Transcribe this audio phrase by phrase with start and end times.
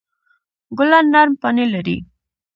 [0.77, 1.97] ګلان نرم پاڼې لري.